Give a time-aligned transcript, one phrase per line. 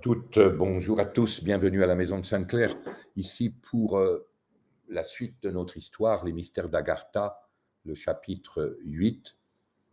[0.00, 2.76] toutes, bonjour à tous, bienvenue à la Maison de Sainte-Claire,
[3.16, 4.30] ici pour euh,
[4.88, 7.48] la suite de notre histoire, les mystères d'Agartha,
[7.84, 9.36] le chapitre 8,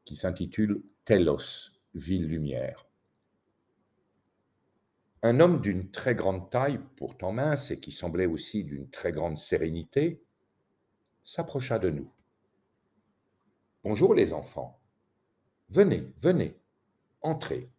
[0.03, 2.87] qui s'intitule Telos, ville-lumière.
[5.23, 9.39] Un homme d'une très grande taille, pourtant mince, et qui semblait aussi d'une très grande
[9.39, 10.23] sérénité,
[11.23, 12.11] s'approcha de nous.
[13.83, 14.79] Bonjour les enfants.
[15.69, 16.59] Venez, venez,
[17.21, 17.71] entrez.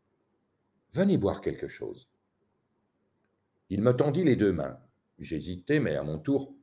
[0.90, 2.10] Venez boire quelque chose.
[3.68, 4.78] Il me tendit les deux mains.
[5.18, 6.54] J'hésitai, mais à mon tour,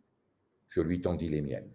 [0.69, 1.71] je lui tendis les miennes.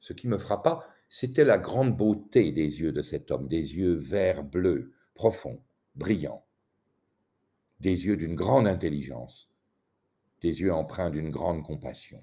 [0.00, 3.94] Ce qui me frappa, c'était la grande beauté des yeux de cet homme, des yeux
[3.94, 5.62] vert bleu, profonds,
[5.94, 6.44] brillants,
[7.80, 9.50] des yeux d'une grande intelligence,
[10.42, 12.22] des yeux empreints d'une grande compassion.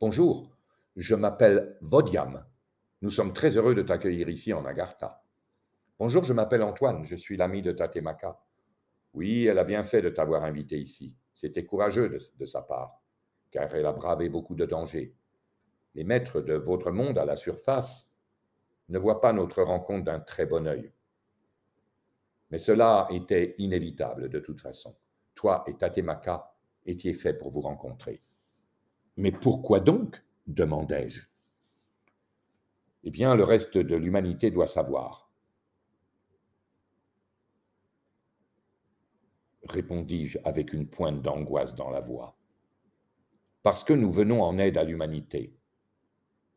[0.00, 0.56] Bonjour,
[0.96, 2.44] je m'appelle Vodiam.
[3.02, 5.24] Nous sommes très heureux de t'accueillir ici en Agartha.
[5.98, 8.40] Bonjour, je m'appelle Antoine, je suis l'ami de Tatemaka.
[9.14, 11.16] Oui, elle a bien fait de t'avoir invité ici.
[11.34, 13.02] C'était courageux de, sa part,
[13.50, 15.14] car elle a bravé beaucoup de dangers.
[15.94, 18.10] Les maîtres de votre monde à la surface
[18.88, 20.92] ne voient pas notre rencontre d'un très bon œil.
[22.50, 24.94] Mais cela était inévitable de toute façon.
[25.34, 28.22] Toi et Tatemaka étiez faits pour vous rencontrer.
[29.16, 30.22] Mais pourquoi donc?
[30.46, 31.22] demandai-je.
[33.04, 35.31] Eh bien, le reste de l'humanité doit savoir.
[39.64, 42.36] Répondis-je avec une pointe d'angoisse dans la voix.
[43.62, 45.56] Parce que nous venons en aide à l'humanité.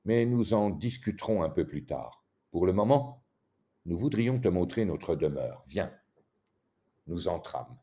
[0.05, 2.23] Mais nous en discuterons un peu plus tard.
[2.51, 3.23] Pour le moment,
[3.85, 5.63] nous voudrions te montrer notre demeure.
[5.67, 5.93] Viens.
[7.07, 7.77] Nous entrâmes.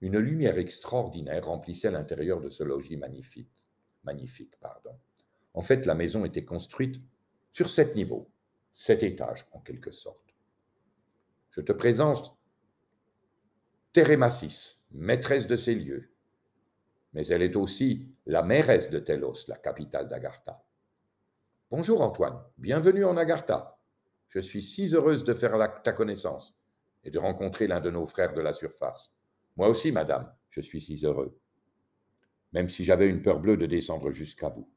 [0.00, 3.66] Une lumière extraordinaire remplissait l'intérieur de ce logis magnifique.
[4.04, 4.96] Magnifique, pardon.
[5.54, 7.02] En fait, la maison était construite
[7.52, 8.30] sur sept niveaux,
[8.72, 10.36] sept étages en quelque sorte.
[11.50, 12.37] Je te présente
[13.94, 16.10] Thérémassis, maîtresse de ces lieux,
[17.14, 20.62] mais elle est aussi la mairesse de Telos, la capitale d'Agartha.
[21.70, 23.78] Bonjour Antoine, bienvenue en Agartha.
[24.28, 26.54] Je suis si heureuse de faire ta connaissance
[27.02, 29.14] et de rencontrer l'un de nos frères de la surface.
[29.56, 31.40] Moi aussi, madame, je suis si heureux.
[32.52, 34.70] Même si j'avais une peur bleue de descendre jusqu'à vous.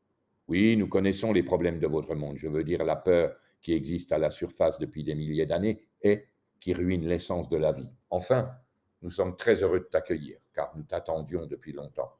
[0.47, 4.13] Oui, nous connaissons les problèmes de votre monde, je veux dire la peur qui existe
[4.13, 6.27] à la surface depuis des milliers d'années et
[6.61, 7.93] qui ruine l'essence de la vie.
[8.09, 8.55] Enfin,
[9.01, 12.13] nous sommes très heureux de t'accueillir, car nous t'attendions depuis longtemps.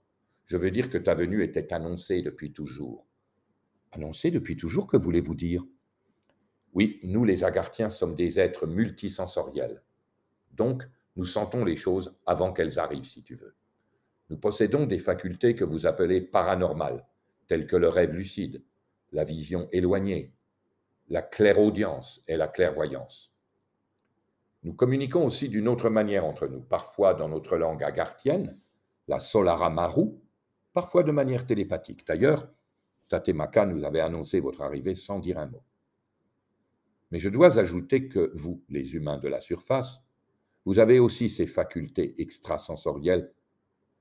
[0.45, 3.05] Je veux dire que ta venue était annoncée depuis toujours.
[3.91, 5.63] Annoncée depuis toujours, que voulez-vous dire?
[6.73, 9.83] Oui, nous les Agarthiens sommes des êtres multisensoriels.
[10.51, 10.83] Donc,
[11.15, 13.55] nous sentons les choses avant qu'elles arrivent, si tu veux.
[14.29, 17.05] Nous possédons des facultés que vous appelez paranormales,
[17.47, 18.63] telles que le rêve lucide,
[19.11, 20.33] la vision éloignée,
[21.09, 23.30] la clairaudience et la clairvoyance.
[24.63, 28.59] Nous communiquons aussi d'une autre manière entre nous, parfois dans notre langue agarthienne,
[29.07, 30.11] la Solaramaru,
[30.73, 32.05] parfois de manière télépathique.
[32.05, 32.47] D'ailleurs,
[33.09, 35.63] Tatemaka nous avait annoncé votre arrivée sans dire un mot.
[37.09, 40.03] Mais je dois ajouter que vous, les humains de la surface,
[40.65, 43.33] vous avez aussi ces facultés extrasensorielles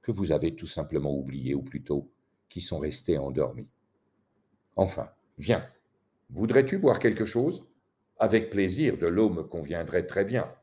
[0.02, 2.12] que vous avez tout simplement oubliées, ou plutôt
[2.48, 3.68] qui sont restées endormies.
[4.76, 5.66] Enfin, viens,
[6.28, 7.66] voudrais-tu boire quelque chose?
[8.20, 10.54] Avec plaisir, de l'eau me conviendrait très bien.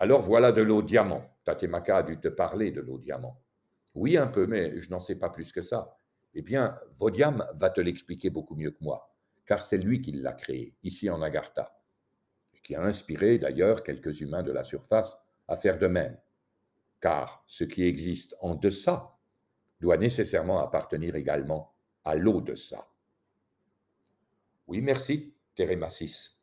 [0.00, 1.24] Alors voilà de l'eau diamant.
[1.44, 3.40] Tatemaka a dû te parler de l'eau diamant.
[3.94, 5.96] Oui, un peu, mais je n'en sais pas plus que ça.
[6.34, 9.14] Eh bien, Vodiam va te l'expliquer beaucoup mieux que moi,
[9.46, 11.80] car c'est lui qui l'a créé, ici en Agartha,
[12.52, 15.16] et qui a inspiré d'ailleurs quelques humains de la surface
[15.48, 16.18] à faire de même.
[17.00, 19.16] Car ce qui existe en deçà
[19.80, 21.72] doit nécessairement appartenir également
[22.04, 22.54] à l'eau de.
[24.66, 26.35] Oui, merci, Térémassis.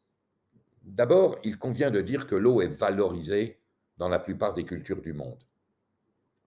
[0.84, 3.62] D'abord, il convient de dire que l'eau est valorisée
[3.98, 5.44] dans la plupart des cultures du monde.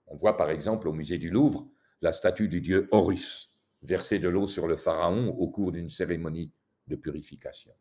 [0.06, 1.66] On voit par exemple au musée du Louvre
[2.02, 6.52] la statue du dieu Horus verser de l'eau sur le pharaon au cours d'une cérémonie
[6.88, 7.72] de purification.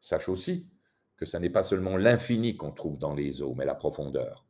[0.00, 0.68] Sache aussi
[1.16, 4.46] que ce n'est pas seulement l'infini qu'on trouve dans les eaux, mais la profondeur.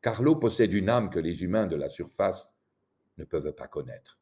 [0.00, 2.48] Car l'eau possède une âme que les humains de la surface
[3.18, 4.18] ne peuvent pas connaître.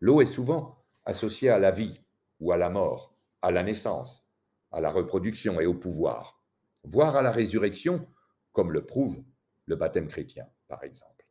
[0.00, 2.00] L'eau est souvent associée à la vie
[2.40, 4.27] ou à la mort, à la naissance,
[4.70, 6.42] à la reproduction et au pouvoir,
[6.84, 8.06] voire à la résurrection,
[8.52, 9.22] comme le prouve
[9.66, 11.26] le baptême chrétien, par exemple.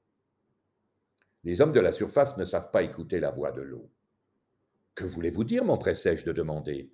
[1.44, 3.92] Les hommes de la surface ne savent pas écouter la voix de l'eau.
[4.96, 6.94] Que voulez-vous dire, mon pressèche de demander?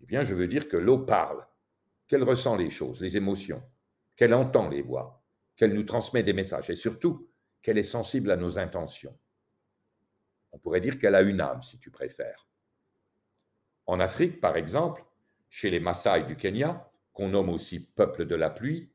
[0.00, 1.46] Eh bien, je veux dire que l'eau parle,
[2.08, 3.62] qu'elle ressent les choses, les émotions,
[4.16, 5.22] qu'elle entend les voix,
[5.56, 7.28] qu'elle nous transmet des messages et surtout
[7.62, 9.18] qu'elle est sensible à nos intentions.
[10.52, 12.48] On pourrait dire qu'elle a une âme, si tu préfères.
[13.86, 15.04] En Afrique, par exemple,
[15.52, 18.90] chez les Maasai du Kenya, qu'on nomme aussi peuple de la pluie,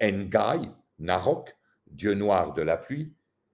[0.00, 0.68] Ngai,
[0.98, 1.54] Narok,
[1.86, 3.12] dieu noir de la pluie,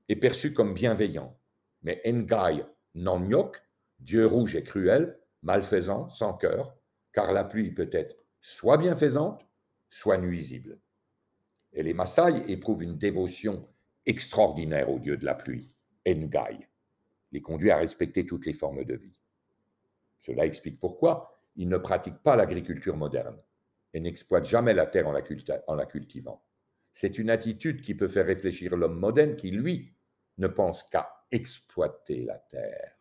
[0.09, 1.37] est perçu comme bienveillant,
[1.83, 2.65] mais Ngai
[2.95, 3.61] Nonyok,
[3.99, 6.77] dieu rouge et cruel, malfaisant, sans cœur,
[7.13, 9.45] car la pluie peut être soit bienfaisante,
[9.91, 10.79] soit nuisible.
[11.73, 13.69] Et les Maasai éprouvent une dévotion
[14.07, 15.75] extraordinaire au dieu de la pluie,
[16.07, 16.69] Ngai,
[17.33, 19.21] les conduit à respecter toutes les formes de vie.
[20.21, 23.41] Cela explique pourquoi ils ne pratiquent pas l'agriculture moderne
[23.93, 26.45] et n'exploitent jamais la terre en la, cultivant.
[26.93, 29.95] C'est une attitude qui peut faire réfléchir l'homme moderne qui, lui,
[30.39, 32.93] ne pense qu'à exploiter la terre.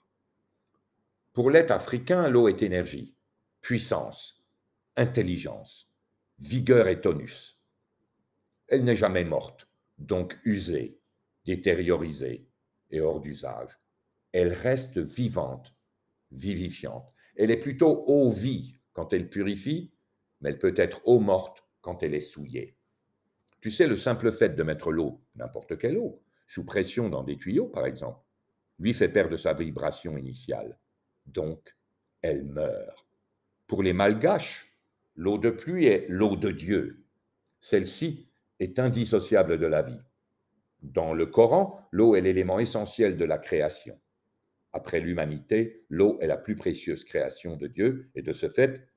[1.33, 3.17] Pour l'être africain, l'eau est énergie,
[3.61, 4.45] puissance,
[4.95, 5.91] intelligence,
[6.37, 7.63] vigueur et tonus.
[8.67, 9.67] Elle n'est jamais morte,
[9.97, 10.99] donc usée,
[11.45, 12.47] détériorisée
[12.91, 13.79] et hors d'usage.
[14.31, 15.75] Elle reste vivante,
[16.31, 17.12] vivifiante.
[17.35, 19.93] Elle est plutôt eau vie quand elle purifie,
[20.41, 22.77] mais elle peut être eau morte quand elle est souillée.
[23.61, 27.37] Tu sais, le simple fait de mettre l'eau, n'importe quelle eau, sous pression dans des
[27.37, 28.19] tuyaux, par exemple,
[28.79, 30.77] lui fait perdre sa vibration initiale.
[31.25, 31.75] Donc,
[32.21, 33.05] elle meurt.
[33.67, 34.71] Pour les malgaches,
[35.15, 37.05] l'eau de pluie est l'eau de Dieu.
[37.61, 40.01] Celle-ci est indissociable de la vie.
[40.81, 43.97] Dans le Coran, l'eau est l'élément essentiel de la création.
[44.73, 48.87] Après l'humanité, l'eau est la plus précieuse création de Dieu et de ce fait,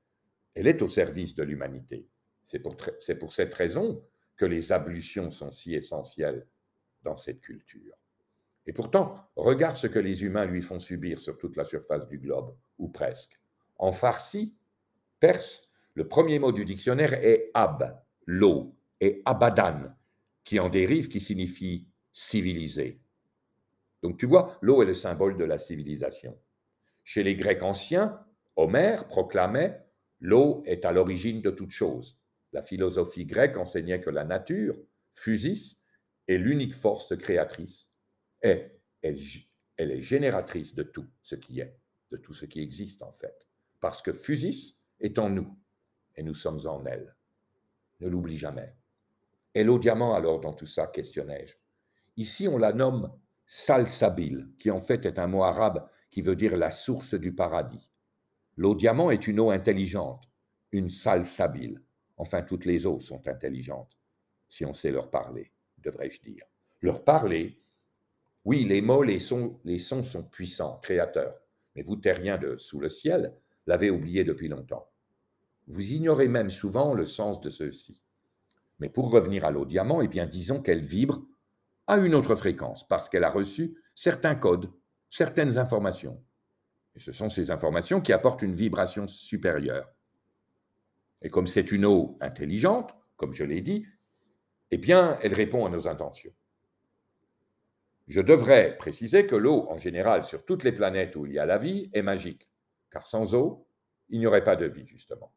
[0.55, 2.07] elle est au service de l'humanité.
[2.43, 4.03] C'est pour, cette raison
[4.35, 6.47] que les ablutions sont si essentielles
[7.03, 7.93] dans cette culture.
[8.65, 12.17] Et pourtant, regarde ce que les humains lui font subir sur toute la surface du
[12.17, 13.39] globe, ou presque.
[13.77, 14.55] En farsi,
[15.19, 19.95] perse, le premier mot du dictionnaire est ab, l'eau, et abadan,
[20.43, 22.99] qui en dérive, qui signifie civilisé.
[24.03, 26.37] Donc tu vois, l'eau est le symbole de la civilisation.
[27.03, 28.23] Chez les Grecs anciens,
[28.55, 29.83] Homère proclamait
[30.19, 32.19] L'eau est à l'origine de toute chose.
[32.51, 34.75] La philosophie grecque enseignait que la nature,
[35.13, 35.81] physis,
[36.27, 37.89] est l'unique force créatrice
[38.43, 38.65] et
[39.01, 39.17] elle,
[39.77, 41.77] elle, est génératrice de tout ce qui est,
[42.11, 43.47] de tout ce qui existe en fait.
[43.79, 45.57] Parce que physis est en nous
[46.15, 47.15] et nous sommes en elle.
[47.99, 48.75] Ne l'oublie jamais.
[49.53, 51.55] Et l'eau diamant alors dans tout ça, questionnai-je?
[52.15, 53.11] Ici, on la nomme
[53.47, 57.89] salsabil, qui en fait est un mot arabe qui veut dire la source du paradis.
[58.57, 60.29] L'eau diamant est une eau intelligente,
[60.71, 61.81] une salsabile.
[62.17, 63.97] Enfin, toutes les eaux sont intelligentes,
[64.49, 66.45] si on sait leur parler, devrais-je dire.
[66.81, 67.61] Leur parler,
[68.43, 71.39] oui, les mots, les sons, les sons sont puissants, créateurs,
[71.75, 73.33] mais vous, terriens de sous le ciel,
[73.65, 74.89] l'avez oublié depuis longtemps.
[75.67, 78.03] Vous ignorez même souvent le sens de ceux-ci.
[78.79, 81.25] Mais pour revenir à l'eau diamant, eh bien, disons qu'elle vibre
[81.87, 84.71] à une autre fréquence, parce qu'elle a reçu certains codes,
[85.09, 86.23] certaines informations.
[86.95, 89.89] Et ce sont ces informations qui apportent une vibration supérieure.
[91.21, 93.85] Et comme c'est une eau intelligente, comme je l'ai dit,
[94.71, 96.33] eh bien, elle répond à nos intentions.
[98.07, 101.45] Je devrais préciser que l'eau, en général, sur toutes les planètes où il y a
[101.45, 102.49] la vie, est magique,
[102.89, 103.67] car sans eau,
[104.09, 105.33] il n'y aurait pas de vie, justement.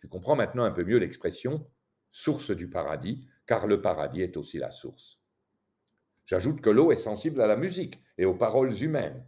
[0.00, 1.66] Tu comprends maintenant un peu mieux l'expression
[2.10, 5.21] source du paradis, car le paradis est aussi la source.
[6.24, 9.24] J'ajoute que l'eau est sensible à la musique et aux paroles humaines.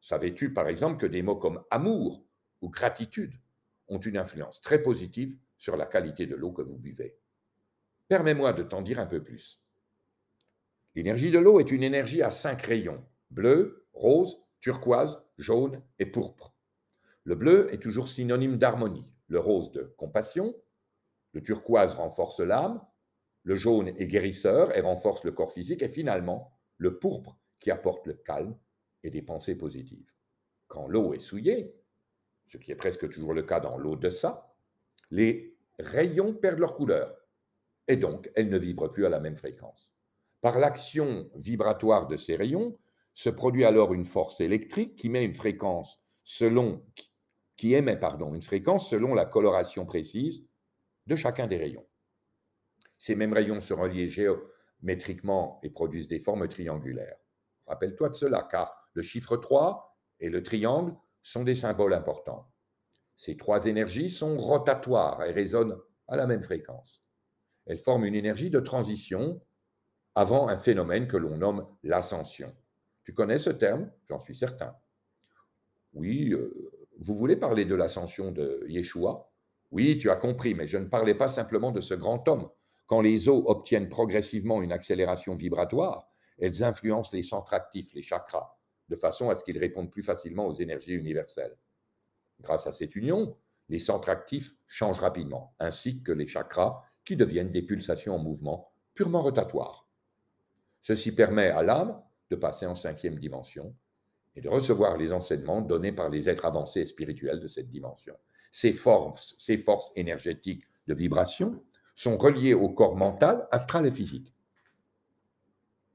[0.00, 2.24] Savais-tu, par exemple, que des mots comme amour
[2.60, 3.34] ou gratitude
[3.88, 7.16] ont une influence très positive sur la qualité de l'eau que vous buvez?
[8.08, 9.60] Permets-moi de t'en dire un peu plus.
[10.94, 16.54] L'énergie de l'eau est une énergie à cinq rayons bleu, rose, turquoise, jaune et pourpre.
[17.24, 20.54] Le bleu est toujours synonyme d'harmonie, le rose de compassion,
[21.32, 22.80] le turquoise renforce l'âme,
[23.48, 28.06] le jaune est guérisseur et renforce le corps physique, et finalement, le pourpre qui apporte
[28.06, 28.54] le calme
[29.02, 30.12] et des pensées positives.
[30.66, 31.74] Quand l'eau est souillée,
[32.44, 34.54] ce qui est presque toujours le cas dans l'eau de ça,
[35.10, 37.16] les rayons perdent leur couleur
[37.86, 39.88] et donc elles ne vibrent plus à la même fréquence.
[40.42, 42.76] Par l'action vibratoire de ces rayons,
[43.14, 46.84] se produit alors une force électrique qui met une fréquence selon
[47.62, 50.44] émet une fréquence selon la coloration précise
[51.06, 51.87] de chacun des rayons.
[52.98, 57.16] Ces mêmes rayons sont reliés géométriquement et produisent des formes triangulaires.
[57.66, 62.52] Rappelle-toi de cela, car le chiffre 3 et le triangle sont des symboles importants.
[63.16, 67.04] Ces trois énergies sont rotatoires et résonnent à la même fréquence.
[67.66, 69.40] Elles forment une énergie de transition
[70.14, 72.54] avant un phénomène que l'on nomme l'ascension.
[73.04, 73.90] Tu connais ce terme?
[74.04, 74.76] J'en suis certain.
[75.92, 79.30] Oui, euh, vous voulez parler de l'ascension de Yeshua?
[79.70, 82.48] Oui, tu as compris, mais je ne parlais pas simplement de ce grand homme.
[82.88, 88.56] Quand les eaux obtiennent progressivement une accélération vibratoire, elles influencent les centres actifs, les chakras,
[88.88, 91.54] de façon à ce qu'ils répondent plus facilement aux énergies universelles.
[92.40, 93.36] Grâce à cette union,
[93.68, 98.72] les centres actifs changent rapidement, ainsi que les chakras qui deviennent des pulsations en mouvement
[98.94, 99.86] purement rotatoire.
[100.80, 103.76] Ceci permet à l'âme de passer en cinquième dimension
[104.34, 108.16] et de recevoir les enseignements donnés par les êtres avancés et spirituels de cette dimension.
[108.50, 111.62] Ces forces, ces forces énergétiques de vibration
[111.98, 114.32] sont reliées au corps mental, astral et physique.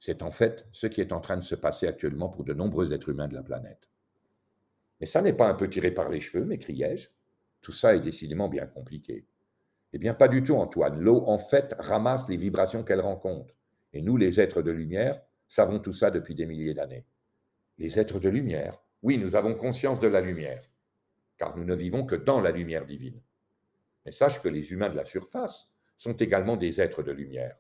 [0.01, 2.91] C'est en fait ce qui est en train de se passer actuellement pour de nombreux
[2.91, 3.89] êtres humains de la planète.
[4.99, 7.07] Mais ça n'est pas un peu tiré par les cheveux, m'écriai-je.
[7.61, 9.25] Tout ça est décidément bien compliqué.
[9.93, 10.99] Eh bien, pas du tout, Antoine.
[10.99, 13.55] L'eau, en fait, ramasse les vibrations qu'elle rencontre.
[13.93, 17.05] Et nous, les êtres de lumière, savons tout ça depuis des milliers d'années.
[17.77, 20.69] Les êtres de lumière, oui, nous avons conscience de la lumière,
[21.37, 23.21] car nous ne vivons que dans la lumière divine.
[24.05, 25.72] Mais sache que les humains de la surface
[26.03, 27.57] sont également des êtres de lumière,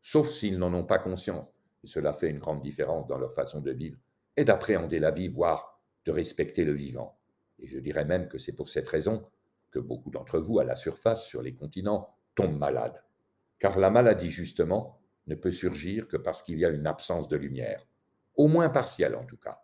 [0.00, 3.60] sauf s'ils n'en ont pas conscience et cela fait une grande différence dans leur façon
[3.60, 3.98] de vivre
[4.36, 7.18] et d'appréhender la vie, voire de respecter le vivant.
[7.58, 9.28] Et je dirais même que c'est pour cette raison
[9.72, 13.02] que beaucoup d'entre vous, à la surface, sur les continents, tombent malades.
[13.58, 17.36] Car la maladie, justement, ne peut surgir que parce qu'il y a une absence de
[17.36, 17.84] lumière,
[18.36, 19.60] au moins partielle en tout cas.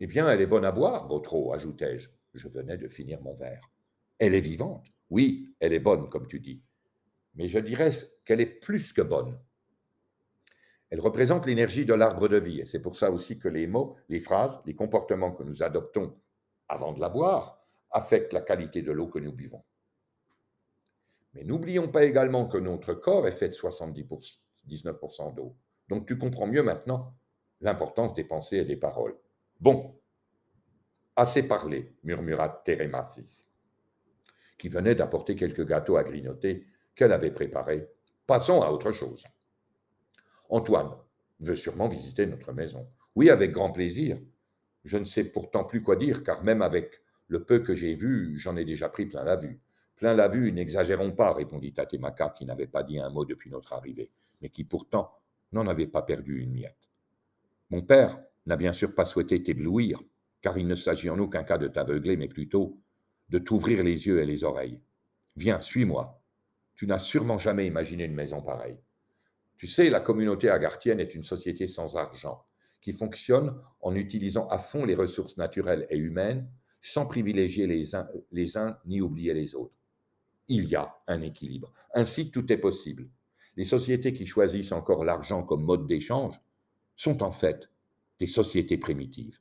[0.00, 2.08] Eh bien, elle est bonne à boire, votre eau, ajoutai-je.
[2.32, 3.70] Je venais de finir mon verre.
[4.18, 4.93] Elle est vivante.
[5.14, 6.60] Oui, elle est bonne, comme tu dis.
[7.36, 7.90] Mais je dirais
[8.24, 9.38] qu'elle est plus que bonne.
[10.90, 13.94] Elle représente l'énergie de l'arbre de vie, et c'est pour ça aussi que les mots,
[14.08, 16.18] les phrases, les comportements que nous adoptons
[16.66, 19.62] avant de la boire affectent la qualité de l'eau que nous buvons.
[21.34, 25.54] Mais n'oublions pas également que notre corps est fait de 79% d'eau.
[25.86, 27.14] Donc tu comprends mieux maintenant
[27.60, 29.16] l'importance des pensées et des paroles.
[29.60, 29.96] Bon,
[31.14, 33.53] assez parlé, murmura Thérémasis,
[34.58, 37.88] qui venait d'apporter quelques gâteaux à grignoter qu'elle avait préparés.
[38.26, 39.24] Passons à autre chose.
[40.48, 40.92] Antoine
[41.40, 42.86] veut sûrement visiter notre maison.
[43.16, 44.18] Oui, avec grand plaisir.
[44.84, 48.36] Je ne sais pourtant plus quoi dire, car même avec le peu que j'ai vu,
[48.38, 49.60] j'en ai déjà pris plein la vue.
[49.96, 53.72] Plein la vue, n'exagérons pas, répondit Tatemaka, qui n'avait pas dit un mot depuis notre
[53.72, 54.10] arrivée,
[54.42, 55.12] mais qui pourtant
[55.52, 56.90] n'en avait pas perdu une miette.
[57.70, 60.00] Mon père n'a bien sûr pas souhaité t'éblouir,
[60.42, 62.78] car il ne s'agit en aucun cas de t'aveugler, mais plutôt
[63.28, 64.80] de t'ouvrir les yeux et les oreilles.
[65.36, 66.22] Viens, suis-moi.
[66.74, 68.78] Tu n'as sûrement jamais imaginé une maison pareille.
[69.56, 72.44] Tu sais, la communauté agarthienne est une société sans argent,
[72.80, 76.48] qui fonctionne en utilisant à fond les ressources naturelles et humaines,
[76.80, 79.74] sans privilégier les uns, les uns ni oublier les autres.
[80.48, 81.72] Il y a un équilibre.
[81.94, 83.08] Ainsi, tout est possible.
[83.56, 86.38] Les sociétés qui choisissent encore l'argent comme mode d'échange
[86.96, 87.70] sont en fait
[88.18, 89.40] des sociétés primitives.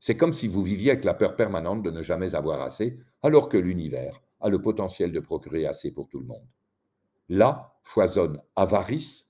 [0.00, 3.50] C'est comme si vous viviez avec la peur permanente de ne jamais avoir assez, alors
[3.50, 6.48] que l'univers a le potentiel de procurer assez pour tout le monde.
[7.28, 9.28] Là foisonne avarice,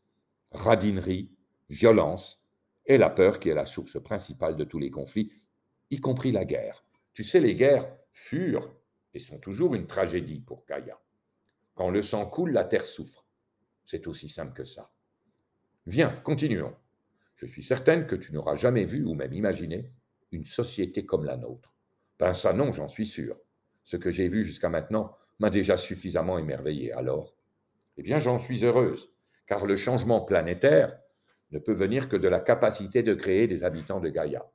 [0.53, 1.31] radinerie,
[1.69, 2.49] violence
[2.87, 5.33] et la peur qui est la source principale de tous les conflits,
[5.91, 6.85] y compris la guerre.
[7.15, 8.73] Tu sais, les guerres furent
[9.13, 11.01] et sont toujours une tragédie pour Gaïa.
[11.75, 13.27] Quand le sang coule, la terre souffre.
[13.85, 14.93] C'est aussi simple que ça.
[15.87, 16.75] Viens, continuons.
[17.35, 19.91] Je suis certaine que tu n'auras jamais vu ou même imaginé
[20.33, 21.75] une société comme la nôtre.
[22.19, 23.37] Ben ça non, j'en suis sûr.
[23.85, 26.93] Ce que j'ai vu jusqu'à maintenant m'a déjà suffisamment émerveillé.
[26.93, 27.35] Alors,
[27.97, 29.13] eh bien, j'en suis heureuse,
[29.47, 30.99] car le changement planétaire
[31.51, 34.51] ne peut venir que de la capacité de créer des habitants de Gaïa.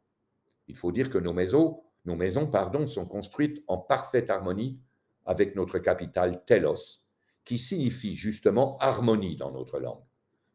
[0.68, 4.80] Il faut dire que nos maisons, nos maisons pardon, sont construites en parfaite harmonie
[5.26, 7.06] avec notre capitale Telos,
[7.44, 10.04] qui signifie justement harmonie dans notre langue.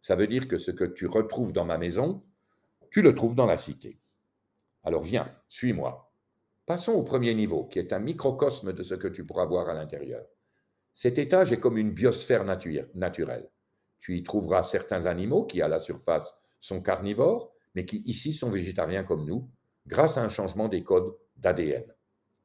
[0.02, 2.24] Ça veut dire que ce que tu retrouves dans ma maison,
[2.90, 4.00] tu le trouves dans la cité.
[4.82, 6.12] Alors viens, suis-moi.
[6.66, 9.74] Passons au premier niveau, qui est un microcosme de ce que tu pourras voir à
[9.74, 10.24] l'intérieur.
[10.94, 13.50] Cet étage est comme une biosphère naturelle.
[13.98, 18.50] Tu y trouveras certains animaux qui, à la surface, sont carnivores, mais qui ici sont
[18.50, 19.48] végétariens comme nous,
[19.86, 21.84] grâce à un changement des codes d'ADN.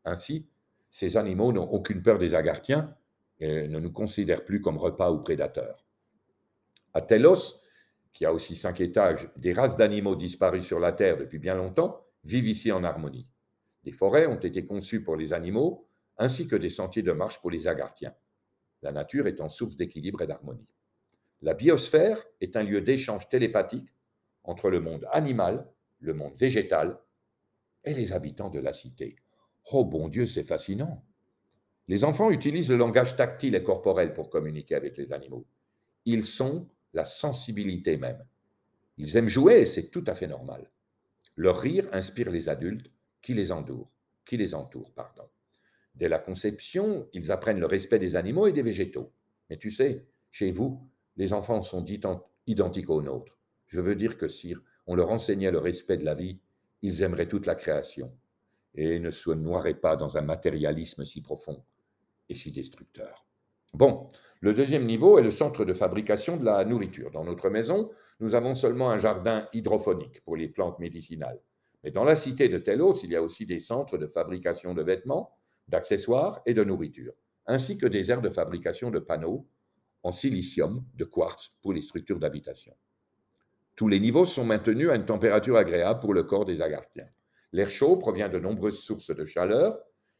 [0.03, 0.49] Ainsi,
[0.89, 2.95] ces animaux n'ont aucune peur des agarthiens
[3.39, 5.85] et ne nous considèrent plus comme repas ou prédateurs.
[6.93, 7.59] À Telos,
[8.13, 12.04] qui a aussi cinq étages, des races d'animaux disparus sur la Terre depuis bien longtemps
[12.25, 13.31] vivent ici en harmonie.
[13.83, 17.51] Des forêts ont été conçues pour les animaux, ainsi que des sentiers de marche pour
[17.51, 18.13] les agarthiens
[18.85, 20.69] la nature étant source d'équilibre et d'harmonie.
[21.41, 23.89] La biosphère est un lieu d'échange télépathique
[24.43, 25.67] entre le monde animal,
[25.99, 26.99] le monde végétal
[27.83, 29.15] et les habitants de la cité.
[29.71, 31.03] Oh bon Dieu, c'est fascinant.
[31.87, 35.47] Les enfants utilisent le langage tactile et corporel pour communiquer avec les animaux.
[36.05, 38.23] Ils sont la sensibilité même.
[38.97, 40.69] Ils aiment jouer et c'est tout à fait normal.
[41.35, 43.91] Leur rire inspire les adultes qui les entourent,
[44.25, 45.27] qui les entourent, pardon.
[45.95, 49.13] Dès la conception, ils apprennent le respect des animaux et des végétaux.
[49.49, 51.85] Mais tu sais, chez vous, les enfants sont
[52.47, 53.39] identiques aux nôtres.
[53.67, 54.55] Je veux dire que si
[54.87, 56.39] on leur enseignait le respect de la vie,
[56.81, 58.15] ils aimeraient toute la création
[58.75, 61.63] et ne se noieraient pas dans un matérialisme si profond
[62.29, 63.24] et si destructeur.
[63.75, 67.11] Bon, le deuxième niveau est le centre de fabrication de la nourriture.
[67.11, 67.91] Dans notre maison,
[68.21, 71.41] nous avons seulement un jardin hydrophonique pour les plantes médicinales.
[71.83, 74.81] Mais dans la cité de Telos, il y a aussi des centres de fabrication de
[74.81, 75.35] vêtements,
[75.67, 77.11] d'accessoires et de nourriture,
[77.47, 79.45] ainsi que des aires de fabrication de panneaux
[80.03, 82.73] en silicium de quartz pour les structures d'habitation.
[83.75, 87.09] Tous les niveaux sont maintenus à une température agréable pour le corps des agarthiens.
[87.51, 89.77] L'air chaud provient de nombreuses sources de chaleur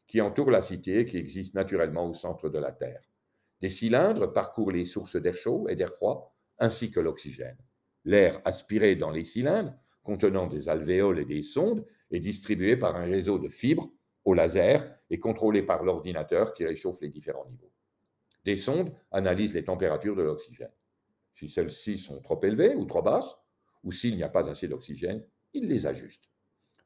[0.08, 3.00] qui entourent la cité et qui existent naturellement au centre de la Terre.
[3.62, 7.58] Des cylindres parcourent les sources d'air chaud et d'air froid, ainsi que l'oxygène.
[8.04, 13.06] L'air aspiré dans les cylindres, contenant des alvéoles et des sondes, est distribué par un
[13.06, 13.92] réseau de fibres
[14.24, 17.72] au laser et contrôlé par l'ordinateur qui réchauffe les différents niveaux.
[18.44, 20.72] Des sondes analysent les températures de l'oxygène.
[21.34, 23.36] Si celles-ci sont trop élevées ou trop basses,
[23.84, 26.30] ou s'il n'y a pas assez d'oxygène, il les ajuste.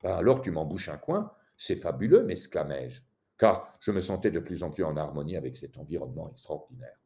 [0.02, 3.02] Ben alors tu m'embouches un coin, c'est fabuleux, m'exclamai-je,
[3.40, 7.00] car je me sentais de plus en plus en harmonie avec cet environnement extraordinaire.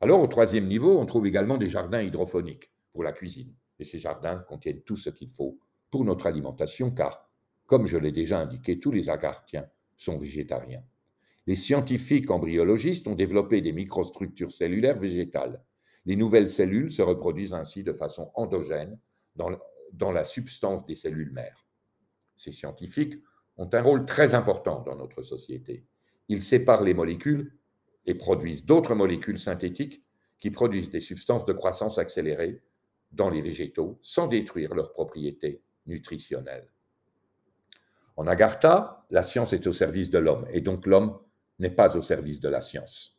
[0.00, 3.98] Alors au troisième niveau, on trouve également des jardins hydrophoniques pour la cuisine, et ces
[3.98, 5.60] jardins contiennent tout ce qu'il faut
[5.92, 7.30] pour notre alimentation, car,
[7.66, 10.82] comme je l'ai déjà indiqué, tous les agarthiens sont végétariens.
[11.46, 15.62] Les scientifiques embryologistes ont développé des microstructures cellulaires végétales
[16.06, 18.98] les nouvelles cellules se reproduisent ainsi de façon endogène
[19.34, 21.66] dans, la substance des cellules mères.
[22.36, 23.20] Ces scientifiques
[23.58, 25.86] ont un rôle très important dans notre société.
[26.28, 27.56] Ils séparent les molécules
[28.04, 30.04] et produisent d'autres molécules synthétiques
[30.40, 32.62] qui produisent des substances de croissance accélérée
[33.12, 36.68] dans les végétaux sans détruire leurs propriétés nutritionnelles.
[38.16, 41.18] En Agartha, la science est au service de l'homme et donc l'homme
[41.58, 43.18] n'est pas au service de la science.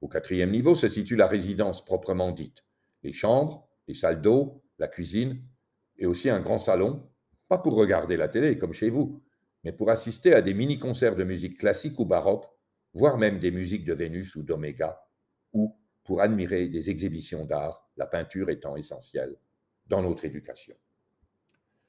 [0.00, 2.64] Au quatrième niveau se situe la résidence proprement dite,
[3.02, 5.42] les chambres, les salles d'eau, la cuisine
[5.98, 7.08] et aussi un grand salon,
[7.48, 9.22] pas pour regarder la télé comme chez vous,
[9.64, 12.46] mais pour assister à des mini-concerts de musique classique ou baroque,
[12.92, 15.00] voire même des musiques de Vénus ou d'Oméga,
[15.52, 19.36] ou pour admirer des exhibitions d'art, la peinture étant essentielle
[19.86, 20.76] dans notre éducation.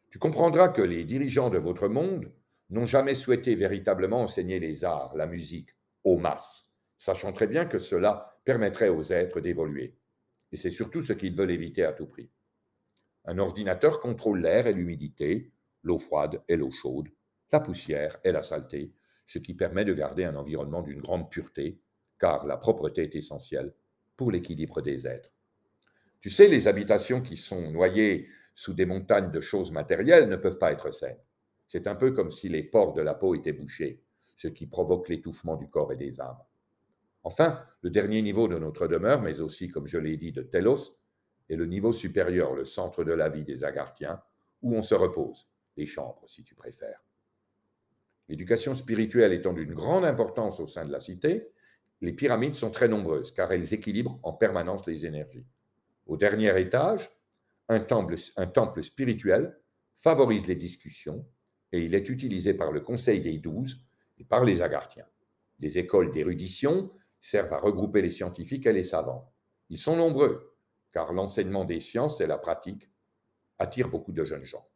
[0.09, 2.31] Tu comprendras que les dirigeants de votre monde
[2.69, 5.69] n'ont jamais souhaité véritablement enseigner les arts, la musique,
[6.03, 6.65] aux masses
[6.97, 9.95] sachant très bien que cela permettrait aux êtres d'évoluer.
[10.51, 12.29] Et c'est surtout ce qu'ils veulent éviter à tout prix.
[13.25, 15.51] Un ordinateur contrôle l'air et l'humidité,
[15.83, 17.09] l'eau froide et l'eau chaude,
[17.55, 18.91] la poussière et la saleté,
[19.25, 21.79] ce qui permet de garder un environnement d'une grande pureté,
[22.19, 23.73] car la propreté est essentielle
[24.17, 25.31] pour l'équilibre des êtres.
[26.19, 30.57] Tu sais, les habitations qui sont noyées sous des montagnes de choses matérielles ne peuvent
[30.57, 31.23] pas être saines.
[31.65, 34.03] C'est un peu comme si les pores de la peau étaient bouchés,
[34.35, 36.43] ce qui provoque l'étouffement du corps et des âmes.
[37.23, 40.99] Enfin, le dernier niveau de notre demeure, mais aussi, comme je l'ai dit, de Telos,
[41.49, 44.21] est le niveau supérieur, le centre de la vie des Agarthiens,
[44.61, 47.04] où on se repose, les chambres, si tu préfères.
[48.27, 51.49] L'éducation spirituelle étant d'une grande importance au sein de la cité,
[52.01, 55.45] les pyramides sont très nombreuses, car elles équilibrent en permanence les énergies.
[56.07, 57.09] Au dernier étage,
[57.67, 59.57] un temple, spirituel
[59.93, 61.25] favorise les discussions
[61.71, 63.81] et il est utilisé par le Conseil des Douze
[64.17, 65.07] et par les Agarthiens.
[65.59, 69.33] Des écoles d'érudition servent à regrouper les scientifiques et les savants.
[69.69, 70.55] Ils sont nombreux,
[70.91, 72.89] car l'enseignement des sciences et la pratique
[73.57, 74.67] attirent beaucoup de jeunes gens.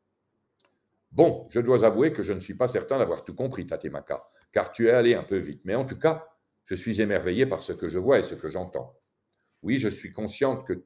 [1.11, 4.71] Bon, je dois avouer que je ne suis pas certain d'avoir tout compris, Tatemaka, car
[4.71, 5.61] tu es allé un peu vite.
[5.65, 6.27] Mais en tout cas,
[6.65, 8.95] je suis émerveillé par ce que je vois et ce que j'entends.
[9.63, 10.85] Oui, je suis consciente que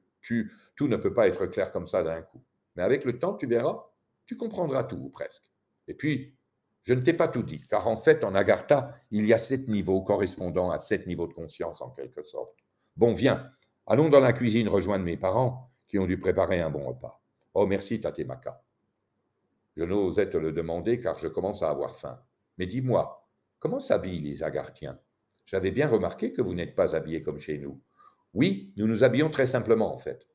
[0.76, 2.44] tout ne peut pas être clair comme ça d'un coup.
[2.76, 3.86] Mais avec le temps, tu verras,
[4.26, 5.44] tu comprendras tout ou presque.
[5.88, 6.38] Et puis,
[6.84, 9.68] je ne t'ai pas tout dit, car en fait, en Agartha, il y a sept
[9.68, 12.56] niveaux correspondant à sept niveaux de conscience en quelque sorte.
[12.96, 13.52] Bon, viens,
[13.86, 17.22] allons dans la cuisine rejoindre mes parents qui ont dû préparer un bon repas.
[17.54, 18.64] Oh, merci, Tatemaka.
[19.76, 22.20] Je n'osais te le demander car je commence à avoir faim.
[22.58, 23.28] Mais dis-moi,
[23.60, 25.00] comment s'habillent les Agarthiens?
[25.46, 27.82] J'avais bien remarqué que vous n'êtes pas habillés comme chez nous.
[28.34, 30.28] Oui, nous nous habillons très simplement en fait.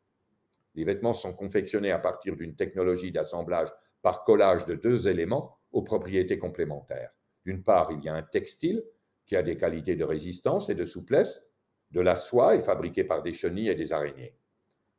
[0.75, 3.73] Les vêtements sont confectionnés à partir d'une technologie d'assemblage
[4.03, 7.11] par collage de deux éléments aux propriétés complémentaires.
[7.45, 8.85] D'une part, il y a un textile
[9.27, 11.43] qui a des qualités de résistance et de souplesse.
[11.91, 14.37] De la soie est fabriquée par des chenilles et des araignées.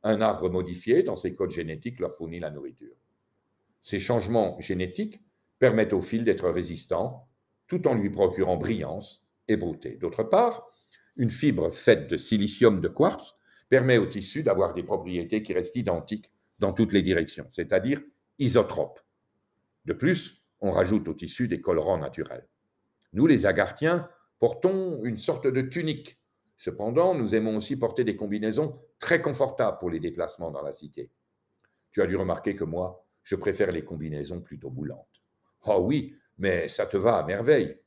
[0.02, 2.96] Un arbre modifié dans ses codes génétiques leur fournit la nourriture.
[3.82, 5.20] Ces changements génétiques
[5.58, 7.28] permettent au fil d'être résistant
[7.66, 9.96] tout en lui procurant brillance et beauté.
[9.96, 10.66] D'autre part,
[11.16, 13.34] une fibre faite de silicium de quartz
[13.68, 18.02] permet au tissu d'avoir des propriétés qui restent identiques dans toutes les directions, c'est-à-dire
[18.38, 19.00] isotropes.
[19.84, 22.48] De plus, on rajoute au tissu des colorants naturels.
[23.12, 26.18] Nous, les Agarthiens, portons une sorte de tunique.
[26.56, 31.10] Cependant, nous aimons aussi porter des combinaisons très confortables pour les déplacements dans la cité.
[31.92, 35.22] Tu as dû remarquer que moi, je préfère les combinaisons plutôt moulantes.
[35.66, 37.78] Oh oui, mais ça te va à merveille.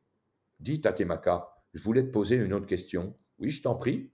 [0.59, 4.11] Dis, Tatemaka, je voulais te poser une autre question Oui, je t'en prie.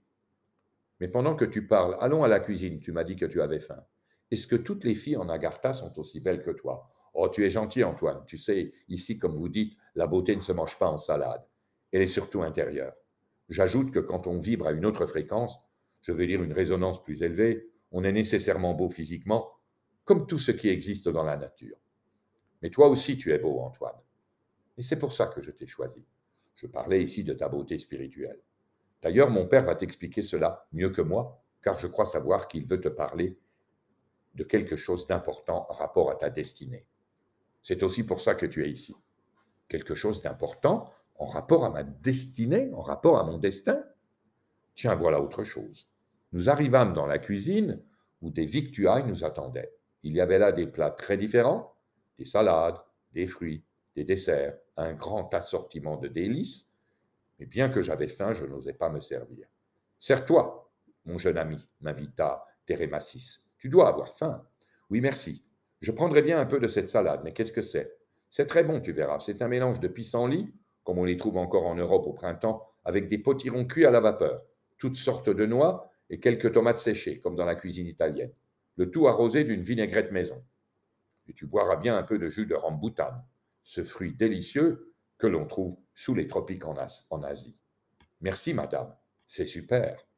[0.98, 3.58] Mais pendant que tu parles, allons à la cuisine, tu m'as dit que tu avais
[3.58, 3.84] faim.
[4.30, 6.90] Est-ce que toutes les filles en Agartha sont aussi belles que toi?
[7.14, 8.24] Oh, tu es gentil, Antoine.
[8.26, 11.44] Tu sais, ici, comme vous dites, la beauté ne se mange pas en salade.
[11.92, 12.94] Elle est surtout intérieure.
[13.48, 15.58] J'ajoute que quand on vibre à une autre fréquence,
[16.02, 19.50] je veux dire une résonance plus élevée, on est nécessairement beau physiquement,
[20.04, 21.76] comme tout ce qui existe dans la nature.
[22.62, 23.98] Mais toi aussi, tu es beau, Antoine.
[24.76, 26.04] Et c'est pour ça que je t'ai choisi.
[26.54, 28.40] Je parlais ici de ta beauté spirituelle.
[29.02, 32.80] D'ailleurs, mon père va t'expliquer cela mieux que moi, car je crois savoir qu'il veut
[32.80, 33.38] te parler
[34.34, 36.86] de quelque chose d'important en rapport à ta destinée.
[37.62, 38.94] C'est aussi pour ça que tu es ici.
[39.68, 43.82] Quelque chose d'important en rapport à ma destinée, en rapport à mon destin
[44.74, 45.90] Tiens, voilà autre chose.
[46.32, 47.82] Nous arrivâmes dans la cuisine
[48.22, 49.74] où des victuailles nous attendaient.
[50.02, 51.74] Il y avait là des plats très différents,
[52.18, 52.78] des salades,
[53.12, 53.64] des fruits,
[53.96, 56.70] des desserts, un grand assortiment de délices,
[57.38, 59.46] mais bien que j'avais faim, je n'osais pas me servir.
[59.98, 60.70] Sers-toi,
[61.04, 63.40] mon jeune ami, m'invita Térémassis.
[63.58, 64.46] Tu dois avoir faim.
[64.90, 65.44] Oui, merci.
[65.80, 67.96] Je prendrai bien un peu de cette salade, mais qu'est-ce que c'est?
[68.30, 69.18] C'est très bon, tu verras.
[69.18, 70.52] C'est un mélange de pissenlit,
[70.84, 74.00] comme on les trouve encore en Europe au printemps, avec des potirons cuits à la
[74.00, 74.42] vapeur,
[74.78, 78.32] toutes sortes de noix et quelques tomates séchées, comme dans la cuisine italienne.
[78.80, 80.42] Le tout arrosé d'une vinaigrette maison.
[81.28, 83.12] Et tu boiras bien un peu de jus de rambutan,
[83.62, 87.58] ce fruit délicieux que l'on trouve sous les tropiques en Asie.
[88.22, 88.96] Merci, madame.
[89.26, 90.08] C'est super.